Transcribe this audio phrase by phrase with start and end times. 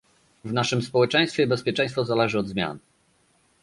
[0.45, 2.79] W naszym społeczeństwie bezpieczeństwo zależy od zmian